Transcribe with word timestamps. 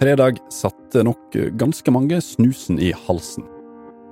Fredag 0.00 0.40
satte 0.50 1.04
nok 1.06 1.36
ganske 1.60 1.92
mange 1.94 2.18
snusen 2.24 2.80
i 2.82 2.90
halsen. 3.06 3.46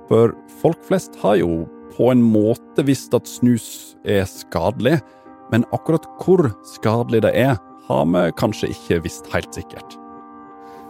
For 0.07 0.31
folk 0.61 0.79
flest 0.87 1.17
har 1.23 1.39
jo 1.41 1.65
på 1.97 2.07
en 2.11 2.23
måte 2.23 2.85
visst 2.87 3.13
at 3.17 3.27
snus 3.29 3.95
er 4.07 4.23
skadelig, 4.29 4.99
men 5.51 5.67
akkurat 5.75 6.07
hvor 6.21 6.47
skadelig 6.75 7.23
det 7.27 7.33
er, 7.35 7.59
har 7.89 8.07
vi 8.07 8.23
kanskje 8.39 8.71
ikke 8.71 9.01
visst 9.03 9.27
helt 9.33 9.51
sikkert. 9.55 9.99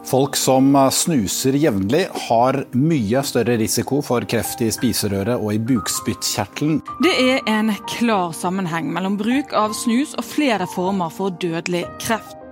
Folk 0.03 0.35
som 0.35 0.75
snuser 0.91 1.55
jevnlig, 1.55 2.03
har 2.27 2.59
mye 2.75 3.21
større 3.23 3.55
risiko 3.61 4.01
for 4.03 4.27
kreft 4.29 4.61
i 4.61 4.67
spiserøret 4.75 5.39
og 5.39 5.55
i 5.55 5.61
bukspyttkjertelen. 5.63 6.81
Det 7.05 7.15
er 7.23 7.39
en 7.47 7.71
klar 7.87 8.35
sammenheng 8.35 8.91
mellom 8.93 9.17
bruk 9.17 9.55
av 9.55 9.73
snus 9.79 10.13
og 10.19 10.27
flere 10.27 10.67
former 10.75 11.13
for 11.13 11.33
dødelig 11.39 11.85
kreft. 12.03 12.42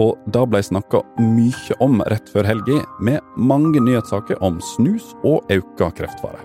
Og 0.00 0.16
det 0.32 0.46
ble 0.48 0.62
snakka 0.64 1.02
mye 1.20 1.76
om 1.84 2.00
rett 2.08 2.30
før 2.32 2.48
helga, 2.48 2.80
med 3.04 3.20
mange 3.36 3.82
nyhetssaker 3.84 4.40
om 4.44 4.60
snus 4.74 5.12
og 5.20 5.44
økt 5.52 5.82
kreftfare. 5.98 6.40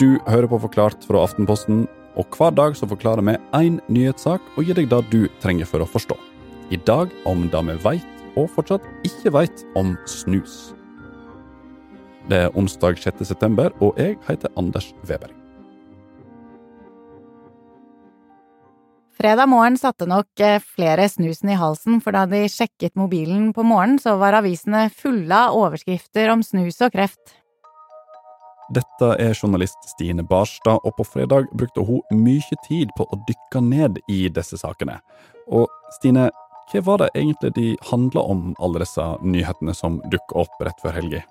Du 0.00 0.16
hører 0.26 0.48
på 0.50 0.62
Forklart 0.64 1.04
fra 1.06 1.22
Aftenposten, 1.26 1.84
og 2.16 2.38
hver 2.38 2.54
dag 2.54 2.76
så 2.78 2.88
forklarer 2.88 3.26
vi 3.26 3.36
én 3.58 3.80
nyhetssak 3.92 4.42
og 4.56 4.64
gir 4.64 4.78
deg 4.78 4.88
det 4.90 5.02
du 5.12 5.20
trenger 5.42 5.68
for 5.68 5.84
å 5.84 5.90
forstå. 5.90 6.16
I 6.72 6.80
dag 6.86 7.12
om 7.28 7.48
det 7.52 7.62
vi 7.68 7.78
veit 7.84 8.10
og 8.34 8.48
fortsatt 8.54 8.86
ikke 9.06 9.34
veit 9.34 9.64
om 9.78 9.94
snus. 10.08 10.72
Det 12.30 12.46
er 12.46 12.56
onsdag 12.56 12.96
6. 13.02 13.26
september, 13.28 13.74
og 13.84 13.98
jeg 14.00 14.16
heter 14.26 14.52
Anders 14.56 14.94
Weber. 15.04 15.43
Fredag 19.14 19.46
morgen 19.46 19.76
satte 19.78 20.08
nok 20.10 20.40
eh, 20.42 20.58
flere 20.58 21.06
snusen 21.08 21.52
i 21.52 21.58
halsen, 21.58 22.00
for 22.02 22.16
da 22.16 22.24
de 22.26 22.48
sjekket 22.50 22.96
mobilen 22.98 23.52
på 23.54 23.62
morgenen, 23.62 24.00
så 24.02 24.16
var 24.18 24.34
avisene 24.40 24.88
fulle 24.90 25.38
av 25.38 25.54
overskrifter 25.54 26.32
om 26.32 26.42
snus 26.42 26.80
og 26.82 26.90
kreft. 26.96 27.36
Dette 28.74 29.10
er 29.20 29.36
journalist 29.36 29.78
Stine 29.92 30.24
Barstad, 30.26 30.80
og 30.82 30.96
på 30.98 31.06
fredag 31.06 31.46
brukte 31.54 31.84
hun 31.86 32.02
mye 32.24 32.58
tid 32.66 32.90
på 32.98 33.06
å 33.06 33.20
dykke 33.28 33.62
ned 33.62 34.02
i 34.10 34.24
disse 34.34 34.58
sakene. 34.58 34.98
Og 35.46 35.68
Stine, 35.98 36.30
hva 36.72 36.82
var 36.82 37.04
det 37.04 37.12
egentlig 37.14 37.52
de 37.54 37.68
handla 37.92 38.24
om, 38.34 38.50
alle 38.58 38.82
disse 38.82 39.04
nyhetene 39.22 39.76
som 39.78 40.00
dukker 40.10 40.42
opp 40.42 40.64
rett 40.64 40.82
før 40.82 40.98
helga? 40.98 41.22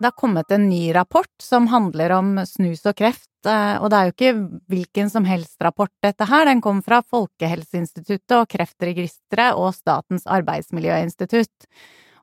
Det 0.00 0.08
har 0.08 0.16
kommet 0.16 0.50
en 0.50 0.66
ny 0.68 0.94
rapport 0.96 1.30
som 1.38 1.68
handler 1.68 2.16
om 2.16 2.38
snus 2.48 2.86
og 2.88 2.96
kreft, 2.96 3.29
og 3.48 3.86
det 3.90 3.96
er 3.96 4.08
jo 4.08 4.14
ikke 4.14 4.32
hvilken 4.72 5.10
som 5.12 5.24
helst 5.28 5.56
rapport 5.64 5.92
dette 6.04 6.26
her, 6.28 6.44
den 6.48 6.60
kom 6.64 6.82
fra 6.84 7.00
Folkehelseinstituttet 7.02 8.36
og 8.36 8.48
Kreftregisteret 8.50 9.56
og 9.56 9.72
Statens 9.76 10.26
arbeidsmiljøinstitutt. 10.28 11.68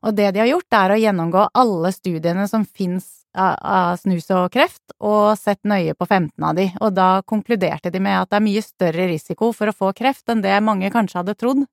Og 0.06 0.14
det 0.14 0.30
de 0.34 0.42
har 0.42 0.50
gjort, 0.52 0.76
er 0.78 0.94
å 0.94 1.00
gjennomgå 1.00 1.48
alle 1.58 1.90
studiene 1.94 2.46
som 2.50 2.66
fins 2.66 3.16
av 3.38 3.98
snus 4.00 4.30
og 4.34 4.48
kreft, 4.54 4.94
og 5.04 5.36
sett 5.38 5.60
nøye 5.68 5.94
på 5.94 6.06
15 6.06 6.44
av 6.44 6.56
de, 6.58 6.68
og 6.80 6.94
da 6.96 7.08
konkluderte 7.28 7.92
de 7.94 8.00
med 8.02 8.22
at 8.22 8.30
det 8.30 8.38
er 8.38 8.46
mye 8.46 8.62
større 8.64 9.08
risiko 9.10 9.52
for 9.54 9.70
å 9.70 9.76
få 9.76 9.92
kreft 9.96 10.30
enn 10.32 10.42
det 10.42 10.56
mange 10.64 10.90
kanskje 10.94 11.20
hadde 11.20 11.36
trodd. 11.38 11.66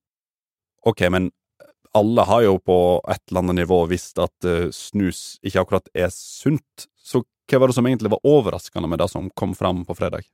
Ok, 0.86 1.08
men 1.10 1.32
alle 1.96 2.26
har 2.28 2.44
jo 2.44 2.58
på 2.60 2.78
et 3.08 3.22
eller 3.30 3.46
annet 3.46 3.62
nivå 3.64 3.80
visst 3.90 4.20
at 4.22 4.48
uh, 4.48 4.68
snus 4.76 5.40
ikke 5.46 5.64
akkurat 5.64 5.90
er 5.96 6.12
sunt, 6.14 6.90
så 7.00 7.24
hva 7.50 7.62
var 7.62 7.72
det 7.72 7.78
som 7.78 7.88
egentlig 7.88 8.12
var 8.14 8.26
overraskende 8.26 8.90
med 8.90 9.02
det 9.02 9.10
som 9.12 9.30
kom 9.38 9.54
fram 9.58 9.84
på 9.86 9.96
fredag? 9.98 10.26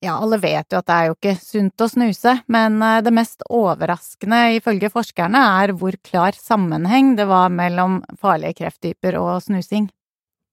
Ja, 0.00 0.14
alle 0.22 0.38
vet 0.38 0.70
jo 0.70 0.78
at 0.78 0.86
det 0.86 0.94
er 0.94 1.06
jo 1.08 1.14
ikke 1.16 1.34
sunt 1.42 1.82
å 1.82 1.88
snuse, 1.90 2.36
men 2.46 2.76
uh, 2.78 3.00
det 3.02 3.10
mest 3.14 3.42
overraskende 3.50 4.58
ifølge 4.60 4.92
forskerne 4.94 5.40
er 5.58 5.72
hvor 5.74 5.96
klar 6.06 6.38
sammenheng 6.38 7.16
det 7.18 7.26
var 7.26 7.50
mellom 7.50 8.04
farlige 8.20 8.60
krefttyper 8.60 9.18
og 9.18 9.40
snusing. 9.42 9.88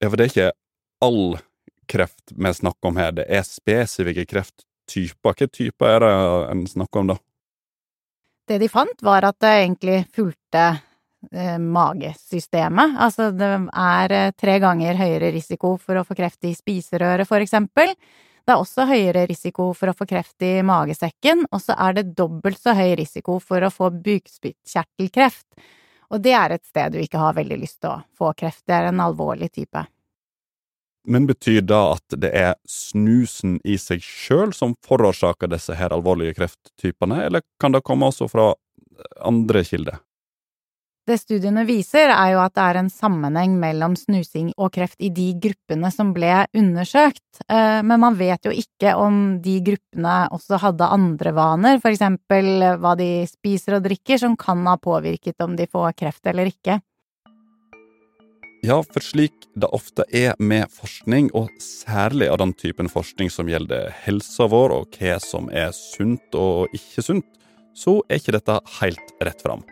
Ja, 0.02 0.10
for 0.10 0.18
det 0.18 0.26
er 0.26 0.32
ikke 0.32 0.48
all 1.06 1.38
kreft 1.86 2.34
vi 2.34 2.52
snakker 2.58 2.90
om 2.90 2.98
her, 2.98 3.14
det 3.20 3.28
er 3.30 3.46
spesifikke 3.46 4.26
krefttyper. 4.26 4.66
Hvilke 4.86 5.48
typer 5.50 5.96
er 5.96 6.04
det 6.04 6.10
en 6.52 6.60
snakker 6.70 7.02
om 7.02 7.08
da? 7.10 7.16
Det 8.46 8.60
de 8.62 8.68
fant, 8.70 9.00
var 9.02 9.26
at 9.26 9.38
det 9.42 9.50
egentlig 9.64 9.96
fulgte 10.14 10.60
eh, 10.62 10.82
magesystemet. 11.60 12.96
Altså 13.02 13.30
det 13.34 13.48
er 13.72 14.14
eh, 14.14 14.32
tre 14.38 14.58
ganger 14.62 14.98
høyere 14.98 15.32
risiko 15.34 15.76
for 15.80 16.00
å 16.00 16.04
få 16.06 16.16
kreft 16.18 16.46
i 16.48 16.54
spiserøret, 16.56 17.28
for 17.28 17.42
eksempel. 17.44 17.92
Det 18.46 18.54
er 18.54 18.62
også 18.62 18.86
høyere 18.86 19.24
risiko 19.26 19.72
for 19.74 19.90
å 19.90 19.96
få 19.96 20.06
kreft 20.06 20.44
i 20.46 20.60
magesekken, 20.62 21.48
og 21.50 21.62
så 21.64 21.74
er 21.88 21.96
det 21.98 22.12
dobbelt 22.18 22.60
så 22.62 22.76
høy 22.78 22.94
risiko 23.00 23.40
for 23.42 23.66
å 23.66 23.72
få 23.74 23.90
bukspyttkjertelkreft. 23.90 25.48
Og 26.14 26.22
det 26.22 26.36
er 26.38 26.54
et 26.54 26.64
sted 26.64 26.94
du 26.94 27.00
ikke 27.02 27.18
har 27.18 27.34
veldig 27.34 27.58
lyst 27.58 27.80
til 27.82 27.90
å 27.90 28.02
få 28.14 28.30
kreft. 28.38 28.62
Det 28.68 28.76
er 28.76 28.92
en 28.92 29.02
alvorlig 29.02 29.50
type. 29.50 29.82
Men 31.06 31.26
betyr 31.26 31.62
da 31.66 31.80
at 31.96 32.16
det 32.22 32.30
er 32.34 32.54
snusen 32.70 33.58
i 33.66 33.76
seg 33.78 34.02
sjøl 34.02 34.54
som 34.54 34.74
forårsaker 34.86 35.50
disse 35.50 35.74
her 35.78 35.94
alvorlige 35.94 36.34
krefttypene, 36.38 37.24
eller 37.26 37.42
kan 37.62 37.74
det 37.74 37.84
komme 37.86 38.10
også 38.10 38.30
fra 38.30 38.52
andre 39.26 39.62
kilder? 39.66 40.00
Det 41.06 41.20
studiene 41.20 41.62
viser, 41.62 42.10
er 42.10 42.32
jo 42.32 42.40
at 42.42 42.56
det 42.56 42.62
er 42.64 42.78
en 42.80 42.88
sammenheng 42.90 43.52
mellom 43.62 43.92
snusing 43.94 44.48
og 44.56 44.72
kreft 44.74 44.98
i 44.98 45.12
de 45.14 45.28
gruppene 45.38 45.86
som 45.94 46.08
ble 46.16 46.40
undersøkt, 46.50 47.44
eh, 47.46 47.78
men 47.86 48.02
man 48.02 48.16
vet 48.18 48.48
jo 48.48 48.50
ikke 48.50 48.96
om 48.98 49.36
de 49.44 49.60
gruppene 49.68 50.16
også 50.34 50.58
hadde 50.64 50.88
andre 50.96 51.30
vaner, 51.36 51.78
for 51.78 51.94
eksempel 51.94 52.72
hva 52.82 52.96
de 52.98 53.22
spiser 53.30 53.78
og 53.78 53.84
drikker, 53.86 54.18
som 54.18 54.34
kan 54.34 54.66
ha 54.66 54.74
påvirket 54.82 55.46
om 55.46 55.54
de 55.54 55.68
får 55.70 55.94
kreft 56.02 56.26
eller 56.26 56.50
ikke. 56.50 56.80
Ja, 58.66 58.80
for 58.82 59.04
slik 59.04 59.46
det 59.54 59.70
ofte 59.70 60.08
er 60.10 60.34
med 60.42 60.66
forskning, 60.74 61.30
og 61.38 61.54
særlig 61.62 62.32
av 62.32 62.40
den 62.42 62.56
typen 62.58 62.90
forskning 62.90 63.30
som 63.30 63.46
gjelder 63.46 63.94
helsa 64.08 64.50
vår 64.50 64.74
og 64.74 64.98
hva 64.98 65.20
som 65.22 65.46
er 65.54 65.70
sunt 65.70 66.34
og 66.34 66.74
ikke 66.74 67.06
sunt, 67.12 67.30
så 67.78 68.00
er 68.10 68.18
ikke 68.18 68.34
dette 68.40 68.58
helt 68.80 69.16
rett 69.22 69.46
fram. 69.46 69.62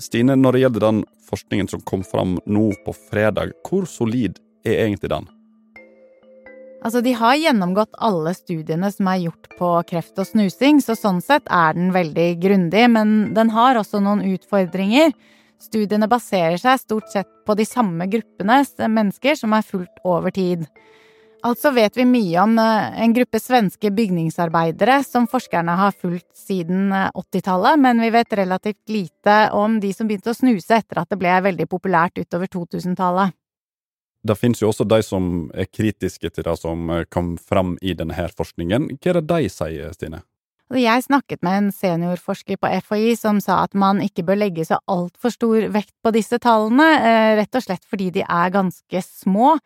Stine, 0.00 0.36
når 0.40 0.56
det 0.56 0.64
gjelder 0.64 0.84
den 0.86 1.04
forskningen 1.28 1.68
som 1.68 1.82
kom 1.84 2.04
fram 2.06 2.38
nå 2.46 2.70
på 2.86 2.94
fredag, 3.10 3.52
hvor 3.68 3.88
solid 3.90 4.38
er 4.64 4.86
egentlig 4.86 5.10
den? 5.12 5.28
Altså, 6.84 7.00
de 7.00 7.14
har 7.16 7.38
gjennomgått 7.40 7.96
alle 8.04 8.34
studiene 8.36 8.90
som 8.92 9.08
er 9.08 9.22
gjort 9.22 9.48
på 9.58 9.68
kreft 9.88 10.20
og 10.20 10.28
snusing, 10.28 10.82
så 10.84 10.96
sånn 10.98 11.22
sett 11.24 11.46
er 11.48 11.76
den 11.76 11.94
veldig 11.94 12.26
grundig, 12.42 12.84
men 12.92 13.14
den 13.36 13.52
har 13.54 13.80
også 13.80 14.02
noen 14.04 14.20
utfordringer. 14.34 15.14
Studiene 15.64 16.08
baserer 16.12 16.58
seg 16.60 16.82
stort 16.82 17.08
sett 17.12 17.30
på 17.48 17.56
de 17.56 17.64
samme 17.64 18.04
gruppene 18.12 18.60
mennesker 18.84 19.38
som 19.40 19.56
er 19.56 19.64
fulgt 19.64 20.04
over 20.04 20.34
tid. 20.34 20.66
Altså 21.44 21.74
vet 21.76 21.96
vi 21.98 22.06
mye 22.08 22.40
om 22.40 22.56
eh, 22.56 23.00
en 23.04 23.12
gruppe 23.12 23.36
svenske 23.40 23.90
bygningsarbeidere 23.92 25.02
som 25.04 25.26
forskerne 25.28 25.74
har 25.76 25.92
fulgt 25.92 26.30
siden 26.40 26.88
80-tallet, 26.94 27.74
eh, 27.74 27.80
men 27.84 28.00
vi 28.00 28.08
vet 28.14 28.36
relativt 28.40 28.88
lite 28.88 29.34
om 29.52 29.76
de 29.80 29.90
som 29.92 30.08
begynte 30.08 30.32
å 30.32 30.38
snuse 30.38 30.78
etter 30.80 31.02
at 31.02 31.12
det 31.12 31.20
ble 31.20 31.34
veldig 31.44 31.68
populært 31.68 32.16
utover 32.16 32.48
2000-tallet. 32.48 33.36
Det 34.24 34.38
finnes 34.40 34.62
jo 34.62 34.70
også 34.70 34.88
de 34.88 35.02
som 35.04 35.30
er 35.52 35.68
kritiske 35.68 36.32
til 36.32 36.48
det 36.48 36.56
som 36.62 36.88
eh, 36.88 37.04
kom 37.12 37.34
fram 37.36 37.76
i 37.84 37.92
denne 37.92 38.30
forskningen. 38.32 38.94
Hva 38.96 39.12
er 39.12 39.20
det 39.20 39.26
de 39.34 39.52
sier, 39.52 39.92
Stine? 39.92 40.24
Jeg 40.72 41.04
snakket 41.04 41.44
med 41.44 41.58
en 41.58 41.72
seniorforsker 41.76 42.56
på 42.56 42.76
FHI 42.88 43.18
som 43.20 43.36
sa 43.44 43.60
at 43.66 43.76
man 43.76 44.00
ikke 44.00 44.24
bør 44.24 44.46
legge 44.46 44.64
så 44.64 44.80
altfor 44.88 45.36
stor 45.36 45.68
vekt 45.76 45.92
på 46.00 46.10
disse 46.16 46.40
tallene, 46.40 46.86
rett 47.36 47.52
og 47.52 47.66
slett 47.66 47.84
fordi 47.84 48.08
de 48.16 48.24
er 48.24 48.54
ganske 48.54 49.02
små. 49.04 49.58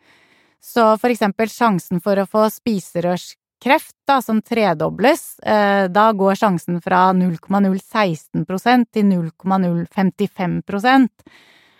Så 0.61 0.97
for 0.99 1.09
eksempel 1.09 1.49
sjansen 1.51 2.01
for 2.03 2.19
å 2.19 2.27
få 2.27 2.49
spiserørskreft, 2.51 3.95
da, 4.07 4.21
som 4.21 4.41
tredobles, 4.41 5.39
eh, 5.43 5.87
da 5.87 6.11
går 6.11 6.35
sjansen 6.35 6.81
fra 6.83 7.13
0,016% 7.15 8.91
til 8.91 9.05
0,055% 9.11 11.09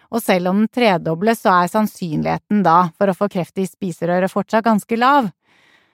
og 0.09 0.23
selv 0.23 0.51
om 0.51 0.63
den 0.63 0.69
tredobles, 0.73 1.43
så 1.43 1.53
er 1.63 1.71
sannsynligheten 1.71 2.63
da 2.65 2.89
for 2.97 3.11
å 3.11 3.17
få 3.17 3.29
kreft 3.31 3.59
i 3.61 3.67
spiserøret 3.69 4.31
fortsatt 4.33 4.65
ganske 4.65 4.97
lav. 4.97 5.29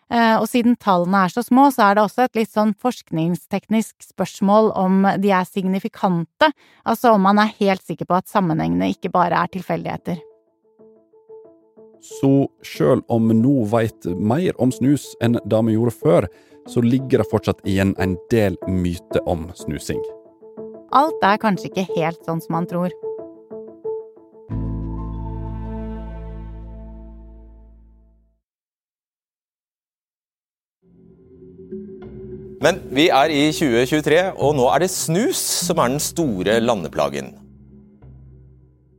Eh, 0.05 0.35
og 0.37 0.45
siden 0.47 0.77
tallene 0.79 1.25
er 1.25 1.33
så 1.33 1.41
små, 1.43 1.67
så 1.73 1.87
er 1.87 1.97
det 1.97 2.05
også 2.05 2.27
et 2.27 2.39
litt 2.39 2.51
sånn 2.53 2.75
forskningsteknisk 2.79 4.05
spørsmål 4.05 4.69
om 4.77 5.01
de 5.19 5.33
er 5.33 5.49
signifikante, 5.49 6.51
altså 6.85 7.15
om 7.15 7.25
man 7.25 7.41
er 7.41 7.55
helt 7.57 7.83
sikker 7.83 8.07
på 8.07 8.19
at 8.19 8.31
sammenhengene 8.31 8.93
ikke 8.93 9.11
bare 9.11 9.41
er 9.41 9.51
tilfeldigheter. 9.57 10.21
Så 12.05 12.47
sjøl 12.61 13.01
om 13.09 13.29
vi 13.31 13.37
nå 13.39 13.63
veit 13.71 14.05
mer 14.05 14.53
om 14.61 14.73
snus 14.73 15.07
enn 15.25 15.39
det 15.41 15.61
vi 15.65 15.73
gjorde 15.73 15.93
før, 15.95 16.27
så 16.69 16.81
ligger 16.85 17.21
det 17.21 17.29
fortsatt 17.31 17.63
igjen 17.65 17.95
en 18.01 18.13
del 18.29 18.57
myter 18.69 19.25
om 19.29 19.47
snusing. 19.57 20.01
Alt 20.95 21.25
er 21.25 21.41
kanskje 21.41 21.71
ikke 21.71 21.87
helt 21.95 22.21
sånn 22.27 22.43
som 22.43 22.57
man 22.59 22.69
tror. 22.69 22.93
Men 32.65 32.79
vi 32.97 33.09
er 33.13 33.29
i 33.33 33.41
2023, 33.53 34.21
og 34.41 34.55
nå 34.57 34.69
er 34.73 34.85
det 34.85 34.93
snus 34.93 35.41
som 35.67 35.81
er 35.81 35.91
den 35.91 36.01
store 36.01 36.59
landeplagen. 36.63 37.33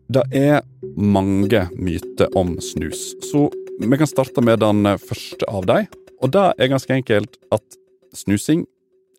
Det 0.06 0.22
er 0.38 0.60
mange 0.96 1.64
myter 1.74 2.30
om 2.38 2.54
snus, 2.62 3.10
så 3.26 3.48
vi 3.80 3.98
kan 3.98 4.06
starte 4.06 4.44
med 4.44 4.60
den 4.62 4.86
første 5.02 5.48
av 5.50 5.66
dem. 5.66 5.88
Og 6.22 6.30
det 6.32 6.44
er 6.62 6.70
ganske 6.70 6.94
enkelt 6.94 7.34
at 7.52 7.78
snusing 8.14 8.62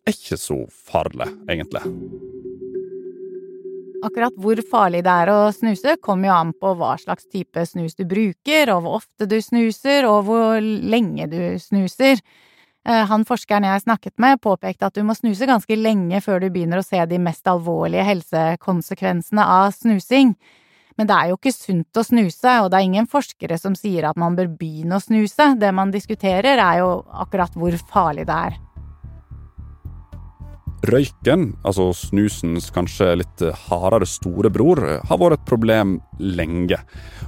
er 0.08 0.16
ikke 0.16 0.38
så 0.40 0.62
farlig, 0.88 1.28
egentlig. 1.50 1.84
Akkurat 4.06 4.34
hvor 4.40 4.60
farlig 4.70 5.02
det 5.04 5.12
er 5.12 5.30
å 5.34 5.38
snuse, 5.52 5.98
kommer 6.00 6.30
jo 6.30 6.36
an 6.38 6.52
på 6.56 6.72
hva 6.78 6.94
slags 7.00 7.26
type 7.28 7.64
snus 7.66 7.98
du 7.98 8.06
bruker, 8.08 8.70
og 8.72 8.84
hvor 8.84 9.00
ofte 9.02 9.28
du 9.28 9.36
snuser, 9.44 10.06
og 10.08 10.24
hvor 10.30 10.62
lenge 10.62 11.26
du 11.28 11.40
snuser. 11.60 12.22
Eh, 12.88 13.04
han 13.10 13.26
forskeren 13.28 13.66
jeg 13.66 13.84
snakket 13.84 14.14
med, 14.22 14.40
påpekte 14.40 14.88
at 14.88 14.96
du 14.96 15.04
må 15.04 15.18
snuse 15.18 15.50
ganske 15.50 15.76
lenge 15.76 16.22
før 16.24 16.40
du 16.40 16.48
begynner 16.54 16.80
å 16.80 16.86
se 16.86 17.02
de 17.10 17.18
mest 17.20 17.50
alvorlige 17.50 18.06
helsekonsekvensene 18.08 19.44
av 19.44 19.74
snusing. 19.76 20.32
Men 20.98 21.06
det 21.06 21.14
er 21.14 21.30
jo 21.30 21.36
ikke 21.38 21.54
sunt 21.54 21.98
å 22.00 22.02
snuse, 22.02 22.54
og 22.62 22.72
det 22.72 22.80
er 22.80 22.88
ingen 22.88 23.06
forskere 23.10 23.58
som 23.60 23.76
sier 23.78 24.08
at 24.08 24.18
man 24.18 24.34
bør 24.38 24.50
begynne 24.58 24.98
å 24.98 25.02
snuse. 25.02 25.52
Det 25.60 25.70
man 25.74 25.94
diskuterer, 25.94 26.58
er 26.58 26.80
jo 26.80 26.88
akkurat 27.22 27.54
hvor 27.54 27.76
farlig 27.92 28.26
det 28.26 28.38
er. 28.48 28.58
Røyken, 30.88 31.52
altså 31.66 31.88
snusens 31.94 32.68
kanskje 32.74 33.12
litt 33.18 33.42
hardere 33.66 34.06
storebror, 34.06 34.82
har 35.06 35.18
vært 35.20 35.38
et 35.38 35.48
problem 35.48 35.96
lenge. 36.18 36.78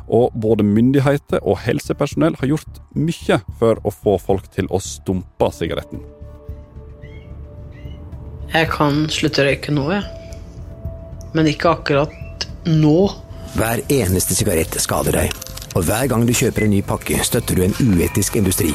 Og 0.07 0.35
både 0.39 0.67
myndigheter 0.67 1.43
og 1.43 1.59
helsepersonell 1.65 2.39
har 2.43 2.53
gjort 2.53 2.79
mye 2.95 3.41
for 3.59 3.79
å 3.87 3.95
få 3.95 4.17
folk 4.23 4.47
til 4.55 4.71
å 4.71 4.83
stumpe 4.83 5.51
sigaretten. 5.55 6.03
Jeg 8.51 8.67
kan 8.71 9.05
slutte 9.11 9.45
å 9.45 9.47
røyke 9.47 9.75
nå, 9.75 9.91
jeg. 9.95 10.07
Men 11.35 11.51
ikke 11.51 11.75
akkurat 11.77 12.47
nå. 12.67 13.11
Hver 13.59 13.81
eneste 13.91 14.37
sigarett 14.39 14.77
skader 14.79 15.17
deg. 15.17 15.33
Og 15.75 15.83
hver 15.87 16.07
gang 16.11 16.23
du 16.27 16.31
kjøper 16.35 16.67
en 16.67 16.73
ny 16.75 16.81
pakke, 16.87 17.19
støtter 17.27 17.59
du 17.59 17.65
en 17.65 17.75
uetisk 17.83 18.37
industri. 18.39 18.71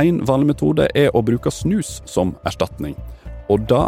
En 0.00 0.22
vanlig 0.28 0.54
metode 0.54 0.86
er 0.96 1.12
å 1.12 1.22
bruke 1.24 1.52
snus 1.52 1.98
som 2.08 2.34
erstatning. 2.48 2.96
Og 3.52 3.64
det 3.68 3.84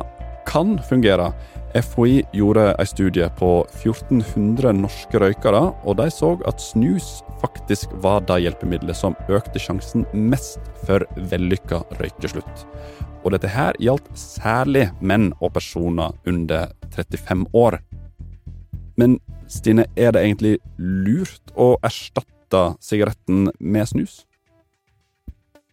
kan 0.48 0.76
fungere. 0.88 1.30
FHI 1.76 2.22
gjorde 2.32 2.70
en 2.80 2.88
studie 2.88 3.28
på 3.36 3.50
1400 3.82 4.72
norske 4.80 5.20
røykere, 5.20 5.60
og 5.84 5.98
de 6.00 6.08
så 6.12 6.34
at 6.48 6.60
snus 6.64 7.18
faktisk 7.42 7.92
var 8.04 8.24
det 8.28 8.40
hjelpemiddelet 8.44 8.96
som 8.96 9.16
økte 9.28 9.60
sjansen 9.60 10.06
mest 10.12 10.60
for 10.84 11.04
vellykka 11.32 11.82
røykeslutt. 12.00 12.64
Og 13.24 13.32
dette 13.36 13.52
her 13.52 13.76
gjaldt 13.80 14.08
særlig 14.16 14.88
menn 15.00 15.30
og 15.40 15.52
personer 15.56 16.16
under 16.28 16.72
35 16.96 17.48
år. 17.56 17.80
Men 18.96 19.18
Stine, 19.48 19.86
er 19.96 20.12
det 20.12 20.24
egentlig 20.26 20.56
lurt 20.76 21.54
å 21.56 21.74
erstatte 21.84 22.74
sigaretten 22.84 23.48
med 23.58 23.88
snus? 23.88 24.22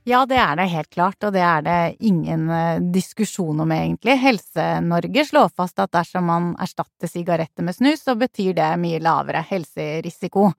Ja, 0.05 0.21
det 0.29 0.37
er 0.37 0.53
det 0.59 0.67
helt 0.69 0.89
klart, 0.93 1.17
og 1.25 1.33
det 1.33 1.41
er 1.41 1.63
det 1.65 1.79
ingen 2.05 2.45
eh, 2.53 2.77
diskusjon 2.93 3.63
om, 3.63 3.71
egentlig. 3.73 4.19
Helse-Norge 4.21 5.23
slår 5.25 5.49
fast 5.57 5.81
at 5.81 5.95
dersom 5.97 6.27
man 6.29 6.51
erstatter 6.61 7.09
sigaretter 7.09 7.65
med 7.65 7.75
snus, 7.75 8.03
så 8.05 8.13
betyr 8.15 8.53
det 8.53 8.67
mye 8.79 9.01
lavere 9.01 9.41
helserisiko. 9.49 10.51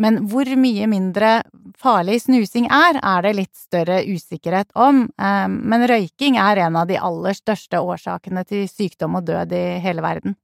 Men 0.00 0.22
hvor 0.32 0.48
mye 0.56 0.88
mindre 0.88 1.42
farlig 1.76 2.22
snusing 2.24 2.70
er, 2.72 2.96
er 3.04 3.26
det 3.26 3.34
litt 3.36 3.52
større 3.52 4.00
usikkerhet 4.08 4.72
om. 4.72 5.04
Eh, 5.12 5.46
men 5.52 5.84
røyking 5.92 6.40
er 6.40 6.64
en 6.64 6.80
av 6.80 6.88
de 6.88 6.96
aller 6.96 7.36
største 7.36 7.84
årsakene 7.84 8.48
til 8.48 8.64
sykdom 8.64 9.20
og 9.20 9.28
død 9.28 9.52
i 9.60 9.64
hele 9.84 10.08
verden. 10.08 10.40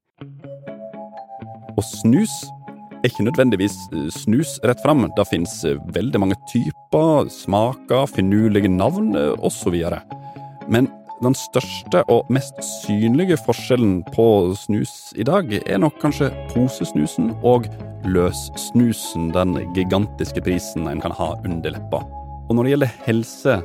Og 1.77 1.85
snus 1.85 2.33
er 3.03 3.11
ikke 3.11 3.27
nødvendigvis 3.27 3.77
eh, 3.93 4.11
snus 4.13 4.57
rett 4.65 4.83
fram. 4.83 5.05
Det 5.17 5.27
fins 5.29 5.59
eh, 5.65 5.81
veldig 5.95 6.21
mange 6.23 6.39
typer, 6.51 7.29
smaker, 7.33 8.07
finurlige 8.11 8.71
navn 8.73 9.15
eh, 9.17 9.35
osv. 9.45 9.77
Men 10.69 10.89
den 11.23 11.37
største 11.37 12.03
og 12.13 12.29
mest 12.33 12.59
synlige 12.83 13.39
forskjellen 13.47 14.03
på 14.13 14.27
snus 14.59 15.15
i 15.17 15.25
dag 15.25 15.53
er 15.63 15.81
nok 15.81 15.97
kanskje 16.03 16.29
posesnusen 16.53 17.31
og 17.41 17.69
løssnusen, 18.07 19.31
den 19.33 19.57
gigantiske 19.75 20.43
prisen 20.45 20.89
en 20.91 21.01
kan 21.01 21.15
ha 21.17 21.33
under 21.45 21.73
leppa. 21.73 22.03
Og 22.47 22.55
når 22.57 22.63
det 22.63 22.75
gjelder 22.75 22.95
helse, 23.07 23.57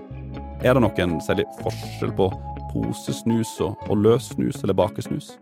er 0.63 0.73
det 0.73 0.81
nok 0.81 0.99
en 1.03 1.19
særlig 1.21 1.45
forskjell 1.59 2.15
på 2.17 2.31
posesnus 2.71 3.57
og, 3.65 3.75
løssnus 3.97 4.63
eller 4.63 4.77
bakesnus? 4.77 5.35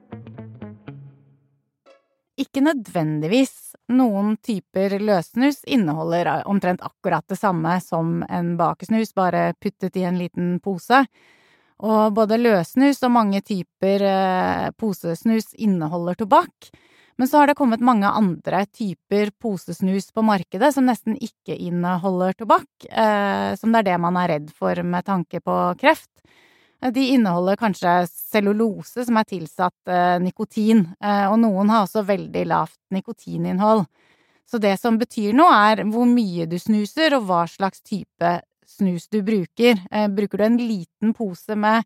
Ikke 2.40 2.62
nødvendigvis. 2.64 3.74
Noen 3.92 4.38
typer 4.46 4.96
løssnus 5.02 5.64
inneholder 5.68 6.30
omtrent 6.48 6.84
akkurat 6.86 7.26
det 7.28 7.40
samme 7.40 7.74
som 7.84 8.22
en 8.30 8.54
bakesnus, 8.60 9.12
bare 9.18 9.54
puttet 9.60 9.98
i 10.00 10.06
en 10.08 10.20
liten 10.20 10.54
pose. 10.64 11.04
Og 11.80 12.14
både 12.16 12.38
løssnus 12.40 13.02
og 13.08 13.12
mange 13.16 13.42
typer 13.44 14.04
eh, 14.04 14.70
posesnus 14.80 15.54
inneholder 15.56 16.20
tobakk. 16.20 16.70
Men 17.20 17.28
så 17.28 17.42
har 17.42 17.50
det 17.50 17.58
kommet 17.60 17.84
mange 17.84 18.08
andre 18.08 18.62
typer 18.72 19.34
posesnus 19.44 20.12
på 20.16 20.24
markedet 20.24 20.72
som 20.76 20.88
nesten 20.88 21.18
ikke 21.20 21.58
inneholder 21.58 22.38
tobakk, 22.40 22.70
eh, 22.88 23.56
som 23.60 23.74
det 23.74 23.82
er 23.82 23.90
det 23.90 23.98
man 24.00 24.20
er 24.22 24.32
redd 24.36 24.54
for 24.56 24.80
med 24.88 25.08
tanke 25.08 25.42
på 25.44 25.58
kreft. 25.82 26.12
De 26.80 27.06
inneholder 27.12 27.58
kanskje 27.60 27.94
cellulose 28.08 29.04
som 29.06 29.18
er 29.20 29.28
tilsatt 29.28 29.92
eh, 29.92 30.16
nikotin, 30.24 30.86
eh, 31.04 31.26
og 31.28 31.42
noen 31.42 31.72
har 31.74 31.84
også 31.84 32.06
veldig 32.08 32.46
lavt 32.48 32.80
nikotininnhold. 32.96 33.84
Så 34.50 34.62
det 34.64 34.78
som 34.80 34.98
betyr 34.98 35.36
noe, 35.36 35.52
er 35.72 35.84
hvor 35.92 36.08
mye 36.10 36.48
du 36.50 36.56
snuser, 36.60 37.18
og 37.18 37.28
hva 37.28 37.44
slags 37.52 37.84
type 37.84 38.32
snus 38.70 39.10
du 39.12 39.20
bruker. 39.28 39.84
Eh, 39.92 40.08
bruker 40.08 40.40
du 40.40 40.46
en 40.48 40.62
liten 40.62 41.14
pose 41.18 41.58
med 41.60 41.84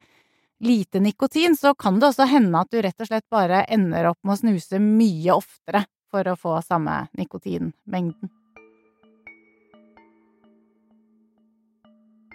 lite 0.64 1.02
nikotin, 1.02 1.58
så 1.58 1.74
kan 1.74 1.98
det 2.00 2.12
også 2.12 2.30
hende 2.30 2.62
at 2.62 2.72
du 2.72 2.80
rett 2.82 3.02
og 3.02 3.10
slett 3.10 3.28
bare 3.34 3.66
ender 3.74 4.12
opp 4.14 4.22
med 4.22 4.38
å 4.38 4.42
snuse 4.46 4.80
mye 4.80 5.34
oftere 5.34 5.88
for 6.14 6.30
å 6.30 6.38
få 6.40 6.60
samme 6.62 7.08
nikotinmengden. 7.18 8.30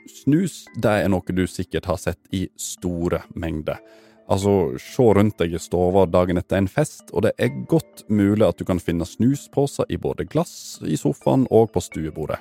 Snus 0.09 0.65
det 0.81 0.93
er 1.05 1.11
noe 1.13 1.35
du 1.35 1.45
sikkert 1.47 1.89
har 1.91 1.99
sett 2.01 2.21
i 2.35 2.47
store 2.57 3.23
mengder. 3.35 3.81
Altså, 4.29 4.77
se 4.81 5.05
rundt 5.17 5.39
deg 5.41 5.55
i 5.57 5.61
stua 5.61 6.05
dagen 6.09 6.37
etter 6.37 6.61
en 6.61 6.69
fest, 6.69 7.09
og 7.15 7.25
det 7.25 7.33
er 7.41 7.55
godt 7.71 8.05
mulig 8.13 8.45
at 8.45 8.59
du 8.61 8.67
kan 8.69 8.81
finne 8.81 9.07
snusposer 9.09 9.89
i 9.89 9.97
både 9.97 10.27
glass, 10.29 10.81
i 10.85 10.99
sofaen 11.01 11.47
og 11.49 11.71
på 11.73 11.81
stuebordet. 11.81 12.41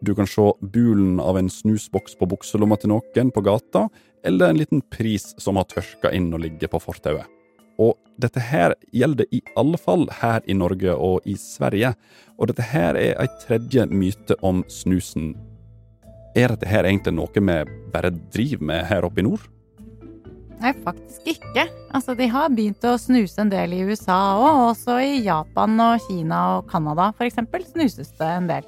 Du 0.00 0.14
kan 0.14 0.28
se 0.30 0.46
bulen 0.62 1.18
av 1.20 1.36
en 1.36 1.50
snusboks 1.50 2.16
på 2.16 2.28
bukselomma 2.30 2.78
til 2.80 2.94
noen 2.94 3.32
på 3.34 3.42
gata, 3.44 3.88
eller 4.24 4.50
en 4.52 4.60
liten 4.60 4.80
pris 4.80 5.34
som 5.38 5.58
har 5.60 5.68
tørka 5.68 6.12
inn 6.14 6.30
og 6.32 6.44
ligger 6.46 6.70
på 6.72 6.80
fortauet. 6.80 7.26
Og 7.78 7.94
dette 8.18 8.40
her 8.42 8.74
gjelder 8.90 9.28
i 9.30 9.42
alle 9.58 9.78
fall 9.78 10.08
her 10.22 10.42
i 10.46 10.56
Norge 10.56 10.94
og 10.94 11.26
i 11.28 11.36
Sverige, 11.38 11.92
og 12.38 12.50
dette 12.50 12.64
her 12.72 12.96
er 12.98 13.20
ei 13.20 13.28
tredje 13.44 13.84
myte 13.92 14.38
om 14.42 14.64
snusen 14.70 15.34
er 16.36 16.54
dette 16.54 16.68
her 16.68 16.88
egentlig 16.88 17.14
noe 17.16 17.30
vi 17.32 17.60
bare 17.92 18.10
driver 18.32 18.68
med 18.70 18.84
her 18.88 19.06
oppe 19.06 19.22
i 19.22 19.26
nord? 19.26 19.46
Nei, 20.58 20.72
faktisk 20.82 21.28
ikke. 21.30 21.68
Altså, 21.94 22.16
de 22.18 22.26
har 22.30 22.50
begynt 22.50 22.82
å 22.86 22.96
snuse 22.98 23.38
en 23.38 23.52
del 23.52 23.76
i 23.76 23.84
USA 23.86 24.16
òg, 24.38 24.72
også 24.72 24.98
i 25.04 25.20
Japan 25.22 25.78
og 25.82 26.02
Kina 26.08 26.40
og 26.56 26.66
Canada 26.70 27.12
eksempel, 27.22 27.62
snuses 27.68 28.10
det 28.18 28.32
en 28.32 28.50
del. 28.50 28.66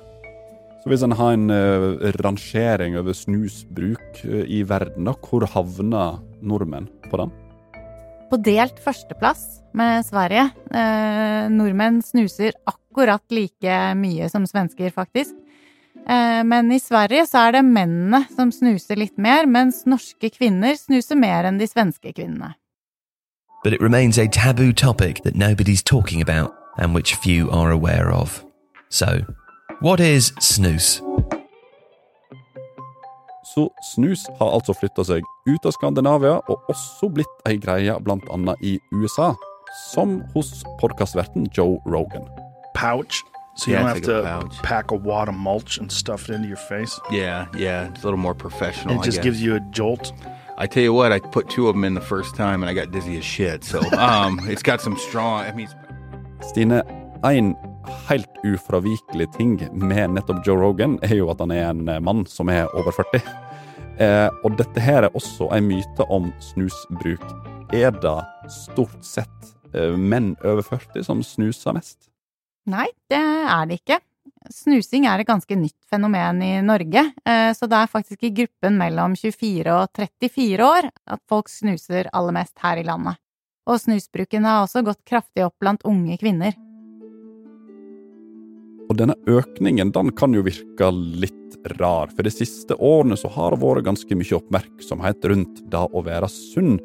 Så 0.80 0.88
hvis 0.88 1.02
en 1.04 1.12
har 1.12 1.34
en 1.36 1.52
uh, 1.52 2.06
rangering 2.24 2.94
over 2.96 3.16
snusbruk 3.16 4.22
uh, 4.24 4.44
i 4.46 4.62
verden, 4.64 5.10
da, 5.10 5.16
hvor 5.18 5.44
havner 5.50 6.20
nordmenn 6.40 6.88
på 7.10 7.20
den? 7.20 7.34
På 8.30 8.38
delt 8.38 8.78
førsteplass 8.80 9.42
med 9.76 10.06
Sverige. 10.06 10.46
Uh, 10.70 11.50
nordmenn 11.52 11.98
snuser 12.06 12.54
akkurat 12.70 13.24
like 13.34 13.80
mye 13.98 14.30
som 14.32 14.46
svensker, 14.48 14.94
faktisk. 14.94 15.34
Eh, 16.08 16.44
men 16.44 16.72
i 16.72 16.78
Sverige 16.78 17.26
så 17.28 17.46
er 17.48 17.58
det 17.58 17.64
mennene 17.66 18.24
som 18.34 18.52
snuser 18.54 18.98
litt 18.98 19.18
mer, 19.18 19.46
mens 19.46 19.84
norske 19.86 20.32
kvinner 20.32 20.78
snuser 20.78 21.18
mer 21.18 21.48
enn 21.48 21.60
de 21.60 21.68
svenske 21.68 22.14
kvinnene. 22.16 22.54
But 23.62 23.74
it 23.74 23.82
remains 23.82 24.18
a 24.18 24.26
taboo 24.26 24.72
topic 24.72 25.22
that 25.22 25.36
nobody's 25.36 25.82
talking 25.82 26.22
about 26.22 26.54
and 26.78 26.94
which 26.94 27.14
few 27.14 27.50
are 27.50 27.70
aware 27.70 28.10
of. 28.10 28.42
So, 28.88 29.20
what 29.80 30.00
is 30.00 30.32
snus? 30.40 31.02
Så 33.54 33.68
snus 33.94 34.26
har 34.38 34.50
altså 34.54 34.72
flytta 34.72 35.04
seg 35.04 35.26
ut 35.46 35.66
av 35.66 35.74
Skandinavia 35.74 36.38
og 36.48 36.70
også 36.70 37.10
blitt 37.12 37.46
ei 37.50 37.58
greie 37.60 37.92
annet 37.92 38.64
i 38.64 38.78
USA, 38.94 39.34
som 39.92 40.20
hos 40.34 40.62
podkastverten 40.80 41.48
Joe 41.56 41.78
Rogan. 41.86 42.24
Pouch 42.74 43.20
so 43.54 43.70
you 43.70 43.76
Yeah, 43.76 43.82
don't 43.88 43.96
it's 43.96 44.06
have 44.06 44.24
like 44.24 44.24
a 44.24 44.40
to 44.40 44.48
pouch. 44.48 44.62
pack 44.62 44.90
a 44.90 44.94
wad 44.96 45.28
of 45.28 45.34
mulch 45.34 45.78
and 45.78 45.90
stuff 45.92 46.28
it 46.28 46.34
into 46.34 46.48
your 46.48 46.56
face. 46.56 46.98
Yeah, 47.10 47.46
yeah, 47.56 47.88
it's 47.88 48.02
a 48.02 48.06
little 48.06 48.18
more 48.18 48.34
professional. 48.34 48.94
And 48.94 48.98
it 49.00 49.02
I 49.02 49.04
just 49.04 49.18
guess. 49.18 49.24
gives 49.24 49.42
you 49.42 49.54
a 49.56 49.60
jolt. 49.70 50.12
I 50.58 50.66
tell 50.66 50.82
you 50.82 50.92
what, 50.92 51.10
I 51.12 51.20
put 51.20 51.48
two 51.48 51.68
of 51.68 51.74
them 51.74 51.84
in 51.84 51.94
the 51.94 52.00
first 52.02 52.34
time, 52.36 52.62
and 52.62 52.68
I 52.70 52.74
got 52.74 52.90
dizzy 52.92 53.16
as 53.18 53.24
shit. 53.24 53.64
So 53.64 53.78
um, 53.98 54.40
it's 54.44 54.62
got 54.62 54.80
some 54.80 54.96
strong. 54.96 55.40
I 55.46 55.52
mean, 55.52 55.68
Stine, 56.42 56.82
en 57.24 57.54
helt 58.08 58.28
ufravikelig 58.44 59.32
ting 59.36 59.58
med 59.72 60.10
nettopp 60.10 60.46
Joe 60.46 60.56
Rogan, 60.60 60.98
er 61.02 61.14
jo 61.16 61.30
at 61.30 61.40
han 61.40 61.50
er 61.50 61.70
en 61.70 61.84
mann 62.04 62.26
som 62.26 62.48
er 62.48 62.66
over 62.74 62.92
40. 62.92 63.20
Eh, 64.00 64.28
og 64.44 64.56
dette 64.56 64.80
her 64.80 65.02
er 65.04 65.10
også 65.16 65.48
en 65.52 65.66
myte 65.68 66.06
om 66.10 66.30
snusbruk. 66.40 67.24
Er 67.72 67.90
det 67.90 68.14
stort 68.50 68.96
sett 69.04 69.50
eh, 69.74 69.96
menn 69.96 70.36
over 70.44 70.62
40 70.62 71.04
som 71.04 71.20
snuser 71.22 71.72
mest? 71.76 72.09
Nei, 72.68 72.88
det 73.08 73.20
er 73.20 73.68
det 73.68 73.80
ikke. 73.80 74.00
Snusing 74.52 75.06
er 75.08 75.20
et 75.20 75.28
ganske 75.28 75.56
nytt 75.56 75.76
fenomen 75.90 76.40
i 76.44 76.52
Norge, 76.64 77.02
eh, 77.28 77.50
så 77.56 77.68
det 77.68 77.76
er 77.76 77.90
faktisk 77.92 78.24
i 78.24 78.32
gruppen 78.34 78.78
mellom 78.80 79.16
24 79.16 79.74
og 79.74 79.90
34 79.96 80.64
år 80.64 80.88
at 80.88 81.20
folk 81.28 81.50
snuser 81.52 82.08
aller 82.12 82.36
mest 82.36 82.56
her 82.62 82.80
i 82.80 82.86
landet. 82.86 83.20
Og 83.68 83.80
snusbruken 83.82 84.46
har 84.48 84.64
også 84.64 84.82
gått 84.86 85.04
kraftig 85.08 85.44
opp 85.44 85.58
blant 85.60 85.84
unge 85.88 86.16
kvinner. 86.20 86.56
Og 88.90 88.96
denne 88.98 89.14
økningen 89.30 89.92
den 89.94 90.10
kan 90.18 90.34
jo 90.34 90.42
virke 90.42 90.88
litt 90.90 91.36
rar, 91.78 92.10
for 92.10 92.26
de 92.26 92.32
siste 92.32 92.74
årene 92.74 93.18
så 93.20 93.30
har 93.30 93.54
det 93.54 93.60
vært 93.62 93.86
ganske 93.86 94.16
mye 94.18 94.38
oppmerksomhet 94.40 95.28
rundt 95.30 95.60
det 95.70 95.84
å 95.84 96.02
være 96.06 96.30
sunn, 96.32 96.80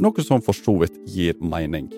noe 0.00 0.24
som 0.24 0.40
for 0.44 0.56
så 0.56 0.78
vidt 0.80 0.96
gir 1.10 1.36
mening. 1.42 1.90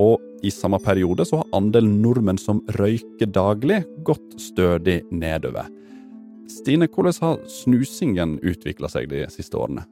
Og 0.00 0.18
i 0.42 0.50
samme 0.50 0.78
periode 0.82 1.24
så 1.28 1.40
har 1.40 1.56
andelen 1.56 2.00
nordmenn 2.02 2.40
som 2.40 2.62
røyker 2.78 3.30
daglig, 3.30 3.82
gått 4.06 4.36
stødig 4.40 5.00
nedover. 5.12 5.68
Stine, 6.50 6.88
hvordan 6.90 7.16
har 7.22 7.40
snusingen 7.50 8.38
utvikla 8.42 8.90
seg 8.90 9.10
de 9.12 9.24
siste 9.30 9.58
årene? 9.58 9.86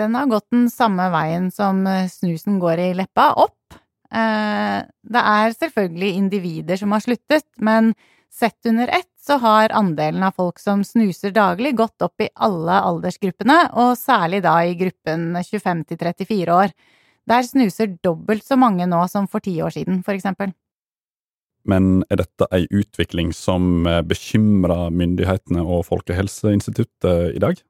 Den 0.00 0.16
har 0.16 0.28
gått 0.30 0.48
den 0.52 0.68
samme 0.72 1.10
veien 1.12 1.50
som 1.52 1.82
snusen 2.08 2.58
går 2.60 2.80
i 2.80 2.90
leppa, 2.96 3.32
opp. 3.36 3.76
Eh, 4.10 4.78
det 4.86 5.22
er 5.32 5.54
selvfølgelig 5.54 6.14
individer 6.18 6.80
som 6.80 6.94
har 6.96 7.04
sluttet, 7.04 7.46
men 7.58 7.92
sett 8.32 8.66
under 8.66 8.88
ett 8.88 9.10
så 9.20 9.36
har 9.42 9.74
andelen 9.76 10.22
av 10.24 10.34
folk 10.38 10.58
som 10.58 10.82
snuser 10.84 11.34
daglig, 11.36 11.74
gått 11.76 12.02
opp 12.02 12.22
i 12.24 12.30
alle 12.34 12.80
aldersgruppene, 12.88 13.58
og 13.78 13.98
særlig 14.00 14.40
da 14.46 14.56
i 14.64 14.76
gruppen 14.80 15.34
25 15.36 15.84
til 15.90 16.00
34 16.00 16.56
år. 16.56 16.74
Der 17.28 17.44
snuser 17.46 17.92
dobbelt 18.04 18.44
så 18.46 18.56
mange 18.58 18.86
nå 18.88 19.02
som 19.10 19.28
for 19.28 19.44
ti 19.44 19.56
år 19.62 19.74
siden, 19.74 20.02
for 20.06 20.16
eksempel. 20.16 20.54
Men 21.68 22.04
er 22.08 22.22
dette 22.22 22.46
ei 22.56 22.64
utvikling 22.72 23.34
som 23.36 23.84
bekymrer 24.08 24.88
myndighetene 24.96 25.60
og 25.60 25.84
Folkehelseinstituttet 25.90 27.36
i 27.36 27.42
dag? 27.42 27.60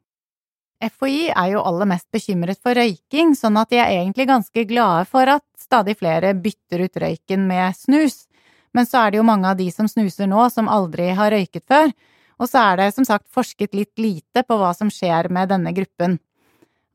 FHI 0.81 1.29
er 1.37 1.51
jo 1.53 1.65
aller 1.67 1.89
mest 1.91 2.07
bekymret 2.15 2.61
for 2.63 2.79
røyking, 2.79 3.35
sånn 3.37 3.59
at 3.61 3.69
de 3.73 3.81
er 3.83 3.91
egentlig 3.99 4.31
ganske 4.31 4.65
glade 4.65 5.05
for 5.11 5.29
at 5.29 5.45
stadig 5.61 5.99
flere 6.01 6.33
bytter 6.33 6.87
ut 6.87 7.01
røyken 7.03 7.45
med 7.51 7.77
snus. 7.77 8.25
Men 8.73 8.87
så 8.89 9.03
er 9.03 9.13
det 9.13 9.21
jo 9.21 9.27
mange 9.27 9.51
av 9.51 9.59
de 9.59 9.67
som 9.75 9.91
snuser 9.91 10.31
nå, 10.31 10.47
som 10.49 10.71
aldri 10.73 11.11
har 11.19 11.35
røyket 11.35 11.67
før, 11.69 11.93
og 12.41 12.49
så 12.49 12.63
er 12.71 12.81
det 12.81 12.89
som 12.97 13.05
sagt 13.05 13.29
forsket 13.29 13.77
litt 13.77 14.01
lite 14.01 14.45
på 14.47 14.57
hva 14.57 14.71
som 14.77 14.89
skjer 14.93 15.29
med 15.29 15.51
denne 15.53 15.75
gruppen. 15.77 16.17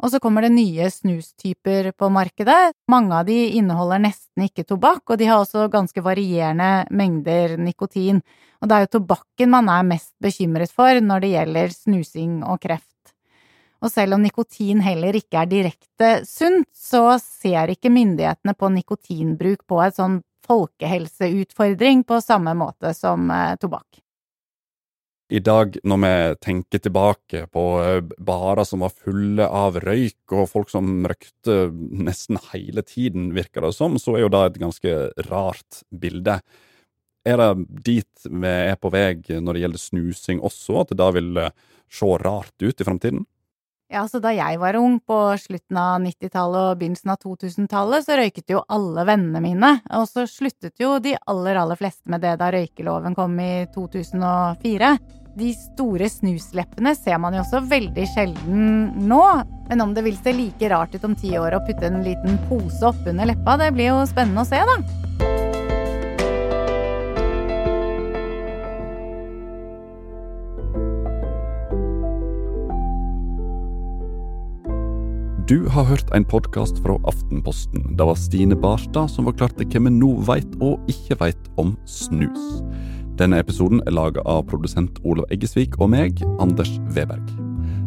Og 0.03 0.11
så 0.11 0.19
kommer 0.19 0.43
det 0.43 0.51
nye 0.51 0.89
snustyper 0.91 1.93
på 1.95 2.09
markedet. 2.11 2.73
Mange 2.91 3.15
av 3.15 3.29
de 3.29 3.37
inneholder 3.55 4.01
nesten 4.03 4.43
ikke 4.47 4.65
tobakk, 4.67 5.05
og 5.07 5.21
de 5.21 5.29
har 5.29 5.39
også 5.39 5.69
ganske 5.71 6.03
varierende 6.03 6.87
mengder 6.91 7.55
nikotin. 7.61 8.19
Og 8.59 8.67
det 8.69 8.75
er 8.75 8.85
jo 8.85 8.93
tobakken 8.99 9.53
man 9.53 9.71
er 9.71 9.87
mest 9.87 10.13
bekymret 10.23 10.73
for 10.73 10.99
når 10.99 11.23
det 11.23 11.31
gjelder 11.35 11.75
snusing 11.75 12.37
og 12.43 12.59
kreft. 12.65 12.91
Og 13.83 13.91
selv 13.91 14.17
om 14.17 14.23
nikotin 14.23 14.81
heller 14.83 15.15
ikke 15.15 15.41
er 15.41 15.51
direkte 15.51 16.13
sunt, 16.27 16.67
så 16.73 17.19
ser 17.21 17.71
ikke 17.71 17.93
myndighetene 17.93 18.55
på 18.57 18.71
nikotinbruk 18.75 19.67
på 19.69 19.83
et 19.85 19.99
sånn 19.99 20.21
folkehelseutfordring 20.45 22.03
på 22.07 22.21
samme 22.23 22.53
måte 22.57 22.93
som 22.97 23.29
tobakk. 23.61 24.04
I 25.33 25.39
dag, 25.41 25.73
når 25.81 25.97
vi 26.03 26.09
tenker 26.45 26.81
tilbake 26.85 27.47
på 27.49 27.61
barer 28.21 28.67
som 28.67 28.83
var 28.85 28.93
fulle 28.93 29.47
av 29.49 29.79
røyk, 29.81 30.19
og 30.37 30.51
folk 30.51 30.69
som 30.69 31.07
røykte 31.09 31.71
nesten 31.73 32.37
hele 32.51 32.83
tiden, 32.85 33.31
virker 33.33 33.65
det 33.65 33.73
som, 33.73 33.97
så 33.97 34.13
er 34.13 34.25
jo 34.25 34.29
det 34.35 34.43
et 34.45 34.59
ganske 34.61 34.93
rart 35.31 35.81
bilde. 35.89 36.37
Er 37.25 37.41
det 37.41 37.49
dit 37.87 38.27
vi 38.29 38.51
er 38.53 38.77
på 38.77 38.91
vei 38.93 39.15
når 39.41 39.57
det 39.57 39.63
gjelder 39.63 39.81
snusing 39.81 40.43
også, 40.45 40.83
at 40.83 40.93
det 40.93 40.99
da 41.01 41.09
vil 41.17 41.41
se 41.89 42.11
rart 42.21 42.53
ut 42.61 42.85
i 42.85 42.85
framtiden? 42.85 43.25
Ja, 43.93 44.07
så 44.09 44.17
da 44.17 44.31
jeg 44.33 44.57
var 44.57 44.75
ung, 44.79 44.97
på 45.05 45.17
slutten 45.37 45.77
av 45.77 45.99
90-tallet 46.01 46.71
og 46.71 46.79
begynnelsen 46.79 47.11
av 47.13 47.19
2000-tallet, 47.21 48.07
så 48.07 48.17
røyket 48.17 48.55
jo 48.55 48.63
alle 48.73 49.03
vennene 49.05 49.41
mine, 49.43 49.69
og 49.93 50.07
så 50.09 50.25
sluttet 50.29 50.81
jo 50.81 50.95
de 51.03 51.13
aller, 51.29 51.59
aller 51.61 51.77
fleste 51.77 52.09
med 52.09 52.25
det 52.25 52.33
da 52.41 52.49
røykeloven 52.55 53.13
kom 53.17 53.37
i 53.43 53.67
2004. 53.75 54.91
De 55.37 55.51
store 55.53 56.09
snusleppene 56.09 56.95
ser 56.97 57.21
man 57.21 57.37
jo 57.37 57.43
også 57.43 57.61
veldig 57.69 58.09
sjelden 58.15 59.05
nå, 59.05 59.23
men 59.69 59.85
om 59.85 59.93
det 59.93 60.07
vil 60.07 60.17
se 60.17 60.33
like 60.33 60.73
rart 60.73 60.97
ut 60.97 61.05
om 61.05 61.13
ti 61.19 61.35
år 61.37 61.59
å 61.59 61.63
putte 61.67 61.85
en 61.85 62.01
liten 62.07 62.41
pose 62.49 62.81
oppunder 62.89 63.35
leppa, 63.35 63.59
det 63.61 63.73
blir 63.75 63.93
jo 63.93 64.05
spennende 64.09 64.47
å 64.47 64.49
se, 64.49 64.65
da. 64.65 65.34
Du 75.45 75.67
har 75.69 75.83
hørt 75.83 76.09
en 76.17 76.23
podkast 76.25 76.79
fra 76.81 76.95
Aftenposten. 77.05 77.83
Det 77.97 78.05
var 78.09 78.15
Stine 78.17 78.55
Barstad 78.57 79.11
som 79.13 79.27
forklarte 79.29 79.67
hva 79.69 79.81
vi 79.85 79.91
nå 79.93 80.07
veit 80.25 80.55
og 80.57 80.87
ikke 80.89 81.19
veit 81.19 81.49
om 81.61 81.75
snus. 81.85 82.63
Denne 83.19 83.37
episoden 83.43 83.83
er 83.85 83.93
laga 83.93 84.23
av 84.25 84.47
produsent 84.49 84.97
Olav 85.05 85.29
Eggesvik 85.29 85.77
og 85.77 85.91
meg, 85.93 86.23
Anders 86.41 86.71
Weberg. 86.95 87.29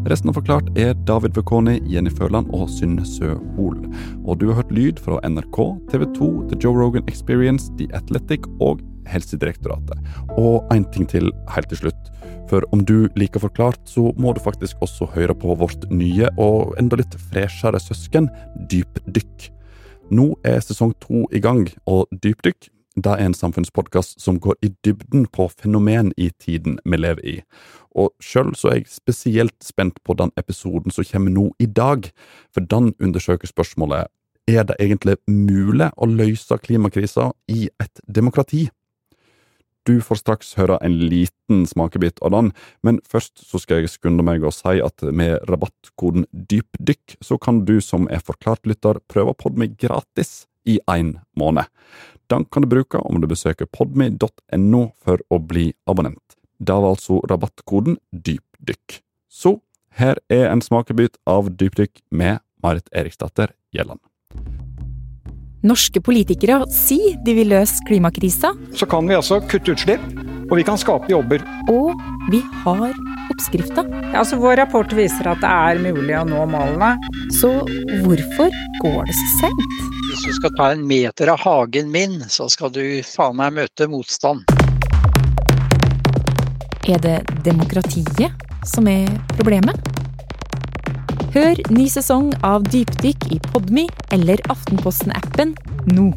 Resten 0.07 0.31
av 0.31 0.39
Forklart 0.39 0.71
er 0.79 0.95
David 1.11 1.35
Vekoni, 1.35 1.81
Jenny 1.91 2.15
Føland 2.15 2.47
og 2.55 2.71
Synne 2.71 3.03
Søhol. 3.03 3.81
Og 4.23 4.39
du 4.39 4.47
har 4.53 4.61
hørt 4.61 4.71
lyd 4.71 5.03
fra 5.03 5.19
NRK, 5.27 5.59
TV 5.91 6.07
2, 6.15 6.31
The 6.53 6.61
Joe 6.63 6.79
Rogan 6.79 7.11
Experience, 7.11 7.73
The 7.81 7.91
Athletic 7.99 8.47
og 8.63 8.87
Helsedirektoratet. 9.11 9.99
Og 10.39 10.63
én 10.71 10.87
ting 10.95 11.11
til 11.11 11.33
helt 11.51 11.75
til 11.75 11.89
slutt. 11.89 12.15
For 12.49 12.65
om 12.73 12.81
du 12.85 13.11
liker 13.19 13.43
Forklart, 13.43 13.81
så 13.85 14.09
må 14.17 14.33
du 14.33 14.41
faktisk 14.41 14.81
også 14.81 15.11
høre 15.13 15.35
på 15.37 15.53
vårt 15.61 15.85
nye 15.93 16.31
og 16.41 16.75
enda 16.81 16.97
litt 16.97 17.15
freshere 17.29 17.81
søsken, 17.83 18.31
Dypdykk. 18.71 19.51
Nå 20.09 20.31
er 20.49 20.63
sesong 20.65 20.95
to 21.05 21.27
i 21.37 21.43
gang, 21.45 21.67
og 21.85 22.09
Dypdykk 22.25 22.71
det 22.99 23.13
er 23.13 23.29
en 23.29 23.35
samfunnspodkast 23.37 24.17
som 24.19 24.41
går 24.43 24.57
i 24.65 24.73
dybden 24.85 25.27
på 25.31 25.47
fenomen 25.61 26.11
i 26.17 26.31
tiden 26.41 26.79
vi 26.85 26.99
lever 26.99 27.23
i. 27.23 27.35
Og 27.95 28.11
sjøl 28.23 28.55
så 28.59 28.73
er 28.73 28.81
jeg 28.81 28.91
spesielt 28.91 29.57
spent 29.63 30.01
på 30.03 30.17
den 30.19 30.33
episoden 30.41 30.91
som 30.95 31.07
kommer 31.07 31.31
nå 31.31 31.51
i 31.63 31.67
dag, 31.67 32.09
for 32.55 32.65
den 32.65 32.95
undersøker 32.99 33.47
spørsmålet 33.47 34.09
er 34.49 34.65
det 34.65 34.79
egentlig 34.81 35.19
mulig 35.29 35.91
å 35.97 36.09
løse 36.09 36.57
klimakrisa 36.65 37.31
i 37.53 37.69
et 37.69 38.03
demokrati? 38.09 38.69
Du 39.87 39.99
får 40.05 40.21
straks 40.21 40.55
høre 40.59 40.79
en 40.85 40.97
liten 41.09 41.65
smakebit 41.69 42.21
av 42.25 42.35
den, 42.35 42.51
men 42.85 43.01
først 43.09 43.41
så 43.47 43.61
skal 43.63 43.83
jeg 43.83 43.93
skunde 43.93 44.25
meg 44.27 44.45
å 44.45 44.53
si 44.53 44.81
at 44.85 45.05
med 45.05 45.39
rabattkoden 45.49 46.27
DYPDYKK 46.33 47.19
så 47.25 47.39
kan 47.41 47.63
du 47.69 47.79
som 47.85 48.09
er 48.13 48.25
forklart-lytter 48.25 49.01
prøve 49.09 49.37
Podme 49.39 49.71
gratis 49.71 50.47
i 50.69 50.79
én 50.91 51.17
måned. 51.39 51.65
Den 52.29 52.45
kan 52.53 52.65
du 52.65 52.69
bruke 52.69 53.01
om 53.01 53.23
du 53.23 53.29
besøker 53.31 53.71
podme.no 53.73 54.83
for 55.01 55.23
å 55.33 55.41
bli 55.41 55.71
abonnent. 55.89 56.37
Det 56.59 56.75
var 56.75 56.97
altså 56.97 57.23
rabattkoden 57.31 57.97
DYPDYKK. 58.13 59.01
Så 59.29 59.59
her 59.99 60.21
er 60.29 60.51
en 60.51 60.63
smakebit 60.63 61.17
av 61.27 61.53
dypdykk 61.57 62.03
med 62.11 62.43
Marit 62.63 62.91
Eriksdatter 62.93 63.55
Gjelland. 63.73 64.03
Norske 65.67 65.99
politikere 65.99 66.61
sier 66.71 67.17
de 67.27 67.33
vil 67.35 67.49
løse 67.51 67.83
klimakrisa. 67.89 68.53
Så 68.79 68.87
kan 68.87 69.09
vi 69.11 69.17
altså 69.19 69.41
kutte 69.51 69.75
utslipp, 69.75 70.05
og 70.47 70.55
vi 70.55 70.65
kan 70.67 70.79
skape 70.79 71.11
jobber. 71.11 71.43
Og 71.73 71.99
vi 72.31 72.39
har 72.63 72.93
oppskrifta. 73.33 73.83
Ja, 74.13 74.21
altså 74.21 74.39
Vår 74.39 74.55
rapport 74.63 74.95
viser 74.95 75.27
at 75.33 75.43
det 75.43 75.51
er 75.51 75.83
mulig 75.83 76.15
å 76.15 76.23
nå 76.29 76.45
målene. 76.53 76.93
Så 77.35 77.51
hvorfor 78.05 78.55
går 78.85 79.11
det 79.11 79.19
så 79.19 79.33
sent? 79.41 79.77
Hvis 80.13 80.29
du 80.29 80.39
skal 80.39 80.55
ta 80.61 80.71
en 80.77 80.87
meter 80.87 81.35
av 81.35 81.43
hagen 81.43 81.91
min, 81.91 82.21
så 82.31 82.47
skal 82.53 82.71
du 82.71 82.83
faen 83.03 83.41
meg 83.43 83.59
møte 83.59 83.91
motstand. 83.91 84.47
Er 86.89 87.03
det 87.03 87.19
demokratiet 87.45 88.47
som 88.65 88.87
er 88.89 89.11
problemet? 89.35 89.98
Hør 91.29 91.59
ny 91.77 91.85
sesong 91.93 92.31
av 92.47 92.65
Dypdykk 92.73 93.29
i 93.37 93.39
Podmy 93.51 93.85
eller 94.17 94.41
Aftenposten-appen 94.49 95.53
nå. 95.93 96.09